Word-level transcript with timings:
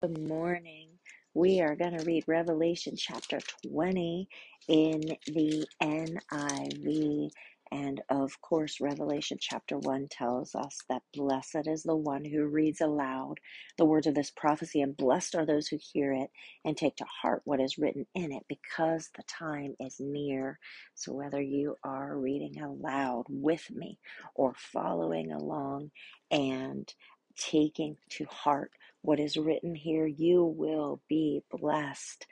Good 0.00 0.16
morning. 0.28 0.90
We 1.34 1.60
are 1.60 1.74
going 1.74 1.98
to 1.98 2.04
read 2.04 2.24
Revelation 2.28 2.94
chapter 2.96 3.40
20 3.68 4.28
in 4.68 5.00
the 5.26 5.66
NIV. 5.82 7.32
And 7.72 8.00
of 8.08 8.40
course, 8.40 8.80
Revelation 8.80 9.38
chapter 9.40 9.76
1 9.76 10.06
tells 10.08 10.54
us 10.54 10.78
that 10.88 11.02
blessed 11.12 11.66
is 11.66 11.82
the 11.82 11.96
one 11.96 12.24
who 12.24 12.46
reads 12.46 12.80
aloud 12.80 13.40
the 13.76 13.84
words 13.84 14.06
of 14.06 14.14
this 14.14 14.30
prophecy, 14.30 14.80
and 14.82 14.96
blessed 14.96 15.34
are 15.34 15.44
those 15.46 15.66
who 15.68 15.78
hear 15.82 16.12
it 16.14 16.30
and 16.64 16.76
take 16.76 16.96
to 16.98 17.06
heart 17.22 17.42
what 17.44 17.60
is 17.60 17.76
written 17.76 18.06
in 18.14 18.32
it, 18.32 18.44
because 18.48 19.10
the 19.16 19.24
time 19.24 19.74
is 19.80 19.96
near. 20.00 20.60
So, 20.94 21.12
whether 21.12 21.42
you 21.42 21.76
are 21.84 22.16
reading 22.16 22.62
aloud 22.62 23.24
with 23.28 23.68
me 23.72 23.98
or 24.34 24.54
following 24.56 25.32
along 25.32 25.90
and 26.30 26.94
taking 27.36 27.98
to 28.10 28.26
heart 28.26 28.70
what 29.02 29.20
is 29.20 29.36
written 29.36 29.74
here, 29.74 30.06
you 30.06 30.44
will 30.44 31.00
be 31.08 31.42
blessed. 31.50 32.26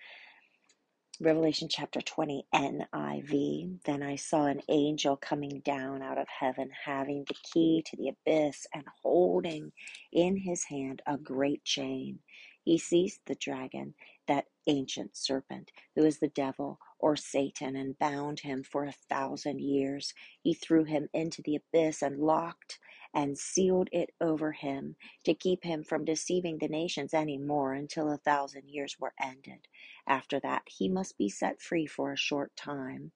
Revelation 1.20 1.68
chapter 1.70 2.00
20 2.02 2.44
NIV. 2.54 3.82
Then 3.84 4.02
I 4.02 4.16
saw 4.16 4.44
an 4.46 4.60
angel 4.68 5.16
coming 5.16 5.62
down 5.64 6.02
out 6.02 6.18
of 6.18 6.28
heaven, 6.28 6.70
having 6.84 7.24
the 7.27 7.36
key 7.54 7.82
to 7.86 7.96
the 7.96 8.10
abyss 8.10 8.66
and 8.74 8.84
holding 9.02 9.72
in 10.12 10.36
his 10.36 10.64
hand 10.64 11.00
a 11.06 11.16
great 11.16 11.64
chain. 11.64 12.18
He 12.64 12.77
seized 12.77 13.20
the 13.27 13.34
dragon, 13.34 13.94
that 14.28 14.44
ancient 14.66 15.16
serpent, 15.16 15.70
who 15.96 16.05
is 16.05 16.19
the 16.19 16.28
devil 16.28 16.78
or 16.98 17.16
Satan, 17.16 17.77
and 17.77 17.98
bound 17.98 18.41
him 18.41 18.62
for 18.62 18.84
a 18.84 18.92
thousand 19.08 19.60
years. 19.62 20.12
He 20.42 20.52
threw 20.52 20.84
him 20.84 21.08
into 21.14 21.41
the 21.42 21.56
abyss 21.56 22.02
and 22.02 22.20
locked 22.20 22.78
and 23.14 23.38
sealed 23.38 23.88
it 23.92 24.10
over 24.20 24.52
him 24.52 24.96
to 25.24 25.34
keep 25.34 25.64
him 25.64 25.84
from 25.84 26.04
deceiving 26.04 26.58
the 26.58 26.69
nations 26.69 27.14
any 27.14 27.38
more 27.38 27.74
until 27.74 28.10
a 28.12 28.19
thousand 28.19 28.69
years 28.69 28.96
were 29.00 29.14
ended. 29.20 29.69
After 30.06 30.41
that, 30.41 30.62
he 30.66 30.88
must 30.88 31.18
be 31.18 31.28
set 31.28 31.60
free 31.62 31.86
for 31.86 32.12
a 32.12 32.16
short 32.16 32.56
time. 32.56 33.12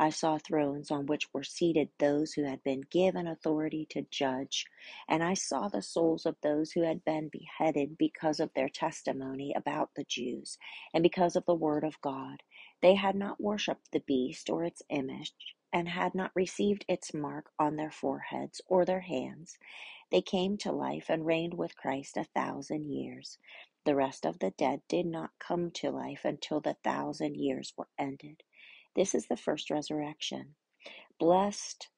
I 0.00 0.10
saw 0.10 0.38
thrones 0.38 0.90
on 0.90 1.06
which 1.06 1.32
were 1.34 1.44
seated 1.44 1.90
those 1.98 2.34
who 2.34 2.44
had 2.44 2.64
been 2.64 2.82
given 2.90 3.28
authority 3.28 3.86
to 3.90 4.02
judge, 4.10 4.66
and 5.08 5.22
I 5.22 5.34
saw 5.34 5.68
the 5.68 5.82
souls 5.82 6.26
of 6.26 6.36
those 6.42 6.72
who 6.72 6.82
had 6.84 7.04
been 7.04 7.28
beheaded 7.30 7.98
because 7.98 8.40
of 8.40 8.54
their 8.54 8.70
testimony 8.70 9.54
about 9.54 9.90
Jesus 10.08 10.58
and 10.94 11.04
because 11.04 11.36
of 11.36 11.46
the 11.46 11.54
word 11.54 11.84
of 11.84 12.00
God. 12.02 12.42
They 12.82 12.96
had 12.96 13.16
not 13.16 13.42
worshipped 13.42 13.92
the 13.92 14.00
beast 14.00 14.50
or 14.50 14.64
its 14.64 14.82
image 14.90 15.34
and 15.72 15.88
had 15.90 16.16
not 16.16 16.32
received 16.34 16.86
its 16.88 17.14
mark 17.14 17.52
on 17.60 17.76
their 17.76 17.92
foreheads 17.92 18.62
or 18.68 18.86
their 18.86 19.02
hands. 19.02 19.58
They 20.10 20.22
came 20.22 20.58
to 20.58 20.72
life 20.72 21.06
and 21.10 21.26
reigned 21.26 21.54
with 21.54 21.76
Christ 21.76 22.16
a 22.16 22.24
thousand 22.24 22.86
years. 22.90 23.38
The 23.84 23.96
rest 23.96 24.26
of 24.26 24.40
the 24.40 24.52
dead 24.52 24.82
did 24.88 25.06
not 25.06 25.32
come 25.40 25.70
to 25.72 25.90
life 25.92 26.24
until 26.24 26.60
the 26.60 26.76
thousand 26.84 27.36
years 27.36 27.74
were 27.76 27.88
ended. 27.98 28.42
This 29.00 29.14
is 29.14 29.28
the 29.28 29.38
first 29.38 29.70
resurrection. 29.70 30.56
Blessed 31.18 31.88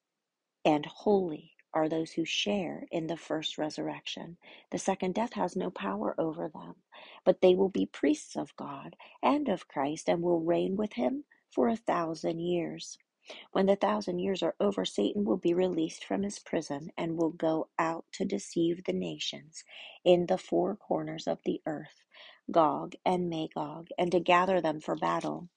and 0.65 0.87
holy 0.87 1.55
are 1.75 1.89
those 1.89 2.13
who 2.13 2.25
share 2.25 2.87
in 2.93 3.09
the 3.09 3.17
first 3.17 3.59
resurrection. 3.59 4.39
The 4.71 4.79
second 4.79 5.17
death 5.17 5.33
has 5.33 5.57
no 5.57 5.73
power 5.73 6.15
over 6.17 6.49
them, 6.49 6.77
but 7.25 7.41
they 7.41 7.57
will 7.57 7.71
be 7.71 7.87
priests 7.87 8.37
of 8.37 8.57
God 8.57 8.95
and 9.21 9.49
of 9.49 9.67
Christ 9.67 10.09
and 10.09 10.23
will 10.23 10.43
reign 10.43 10.77
with 10.77 10.93
him 10.93 11.25
for 11.51 11.69
a 11.69 11.77
thousand 11.77 12.39
years. 12.39 12.99
When 13.53 13.67
the 13.67 13.77
thousand 13.77 14.21
years 14.21 14.45
are 14.45 14.55
over, 14.61 14.85
Satan 14.85 15.25
will 15.25 15.39
be 15.39 15.55
released 15.55 16.05
from 16.05 16.23
his 16.23 16.39
prison 16.39 16.91
and 16.97 17.19
will 17.19 17.33
go 17.33 17.69
out 17.81 18.07
to 18.13 18.25
deceive 18.25 18.85
the 18.85 18.95
nations 18.95 19.65
in 20.05 20.27
the 20.27 20.39
four 20.39 20.77
corners 20.77 21.27
of 21.27 21.41
the 21.45 21.63
earth, 21.67 22.05
Gog 22.53 22.95
and 23.05 23.29
Magog, 23.29 23.89
and 23.99 24.13
to 24.13 24.21
gather 24.21 24.61
them 24.61 24.81
for 24.81 24.97
battle. 24.97 25.49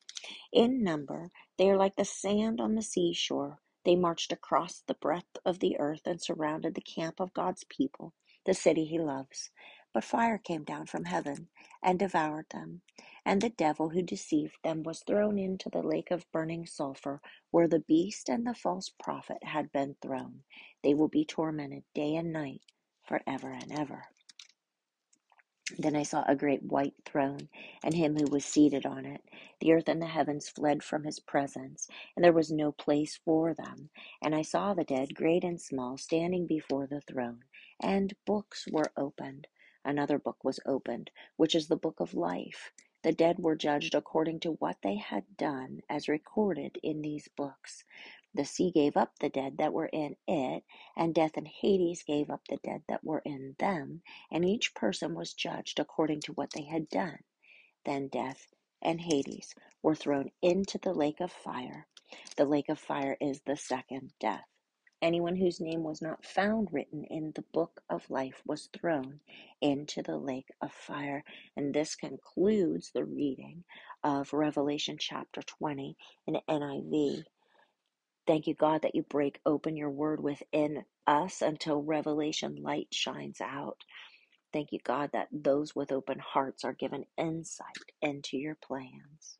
In 0.53 0.83
number, 0.83 1.31
they 1.57 1.69
are 1.69 1.77
like 1.77 1.95
the 1.97 2.05
sand 2.05 2.61
on 2.61 2.75
the 2.75 2.81
seashore. 2.83 3.59
They 3.85 3.95
marched 3.95 4.31
across 4.31 4.81
the 4.87 4.95
breadth 4.95 5.37
of 5.45 5.59
the 5.59 5.77
earth 5.79 6.03
and 6.07 6.21
surrounded 6.21 6.75
the 6.75 6.81
camp 6.81 7.19
of 7.19 7.33
God's 7.33 7.65
people, 7.65 8.13
the 8.45 8.53
city 8.55 8.85
he 8.85 8.99
loves. 8.99 9.51
But 9.93 10.03
fire 10.05 10.37
came 10.39 10.63
down 10.63 10.87
from 10.87 11.05
heaven 11.05 11.49
and 11.83 11.99
devoured 11.99 12.47
them. 12.51 12.81
And 13.25 13.41
the 13.41 13.49
devil 13.49 13.89
who 13.89 14.01
deceived 14.03 14.57
them 14.63 14.83
was 14.83 15.03
thrown 15.05 15.39
into 15.39 15.69
the 15.69 15.83
lake 15.83 16.11
of 16.11 16.31
burning 16.31 16.65
sulfur, 16.67 17.21
where 17.51 17.67
the 17.67 17.79
beast 17.81 18.29
and 18.29 18.47
the 18.47 18.55
false 18.55 18.89
prophet 18.89 19.39
had 19.43 19.71
been 19.71 19.95
thrown. 20.01 20.43
They 20.83 20.95
will 20.95 21.09
be 21.09 21.25
tormented 21.25 21.83
day 21.95 22.15
and 22.15 22.33
night 22.33 22.61
forever 23.07 23.51
and 23.51 23.71
ever. 23.71 24.05
Then 25.79 25.95
I 25.95 26.03
saw 26.03 26.23
a 26.27 26.35
great 26.35 26.63
white 26.63 26.95
throne, 27.05 27.49
and 27.83 27.93
him 27.95 28.15
who 28.17 28.25
was 28.31 28.45
seated 28.45 28.85
on 28.85 29.05
it. 29.05 29.23
The 29.61 29.73
earth 29.73 29.89
and 29.89 30.01
the 30.01 30.07
heavens 30.07 30.49
fled 30.49 30.83
from 30.83 31.03
his 31.03 31.19
presence, 31.19 31.87
and 32.15 32.23
there 32.23 32.33
was 32.33 32.51
no 32.51 32.71
place 32.71 33.17
for 33.25 33.53
them. 33.53 33.89
And 34.21 34.35
I 34.35 34.43
saw 34.43 34.73
the 34.73 34.85
dead, 34.85 35.15
great 35.15 35.43
and 35.43 35.61
small, 35.61 35.97
standing 35.97 36.47
before 36.47 36.87
the 36.87 37.01
throne, 37.01 37.43
and 37.81 38.15
books 38.25 38.67
were 38.71 38.91
opened. 38.97 39.47
Another 39.85 40.19
book 40.19 40.43
was 40.43 40.59
opened, 40.65 41.11
which 41.37 41.55
is 41.55 41.67
the 41.67 41.75
book 41.77 41.99
of 41.99 42.13
life. 42.13 42.71
The 43.03 43.13
dead 43.13 43.39
were 43.39 43.55
judged 43.55 43.95
according 43.95 44.41
to 44.41 44.53
what 44.53 44.77
they 44.83 44.95
had 44.95 45.37
done, 45.37 45.81
as 45.89 46.07
recorded 46.09 46.79
in 46.83 47.01
these 47.01 47.27
books. 47.35 47.83
The 48.35 48.45
sea 48.45 48.71
gave 48.71 48.97
up 48.97 49.19
the 49.19 49.29
dead 49.29 49.57
that 49.59 49.73
were 49.73 49.87
in 49.87 50.17
it, 50.27 50.65
and 50.97 51.15
death 51.15 51.37
and 51.37 51.47
Hades 51.49 52.03
gave 52.03 52.29
up 52.29 52.43
the 52.49 52.59
dead 52.59 52.83
that 52.89 53.03
were 53.05 53.23
in 53.25 53.55
them, 53.59 54.03
and 54.31 54.45
each 54.45 54.75
person 54.75 55.15
was 55.15 55.33
judged 55.33 55.79
according 55.79 56.21
to 56.23 56.33
what 56.33 56.51
they 56.53 56.65
had 56.65 56.89
done. 56.89 57.19
Then 57.85 58.09
death 58.09 58.53
and 58.83 59.01
Hades 59.01 59.55
were 59.83 59.95
thrown 59.95 60.31
into 60.43 60.77
the 60.79 60.93
lake 60.93 61.21
of 61.21 61.31
fire. 61.31 61.87
The 62.37 62.45
lake 62.45 62.69
of 62.69 62.79
fire 62.79 63.17
is 63.21 63.41
the 63.41 63.57
second 63.57 64.13
death. 64.19 64.45
Anyone 65.01 65.37
whose 65.37 65.61
name 65.61 65.83
was 65.83 66.01
not 66.01 66.25
found 66.25 66.69
written 66.73 67.05
in 67.05 67.33
the 67.35 67.45
book 67.53 67.81
of 67.89 68.09
life 68.11 68.43
was 68.45 68.69
thrown 68.77 69.21
into 69.61 70.03
the 70.03 70.17
lake 70.17 70.49
of 70.61 70.73
fire. 70.73 71.23
And 71.57 71.73
this 71.73 71.95
concludes 71.95 72.91
the 72.91 73.05
reading 73.05 73.65
of 74.03 74.33
Revelation 74.33 74.97
chapter 74.99 75.41
20 75.43 75.97
in 76.27 76.37
NIV. 76.49 77.25
Thank 78.27 78.47
you, 78.47 78.55
God, 78.55 78.83
that 78.83 78.95
you 78.95 79.03
break 79.03 79.41
open 79.45 79.77
your 79.77 79.91
word 79.91 80.21
within 80.23 80.85
us 81.07 81.41
until 81.41 81.83
revelation 81.83 82.57
light 82.57 82.89
shines 82.93 83.41
out. 83.41 83.83
Thank 84.53 84.71
you, 84.73 84.79
God, 84.83 85.11
that 85.13 85.29
those 85.31 85.75
with 85.75 85.91
open 85.91 86.19
hearts 86.19 86.65
are 86.65 86.73
given 86.73 87.05
insight 87.17 87.91
into 88.01 88.37
your 88.37 88.55
plans. 88.55 89.39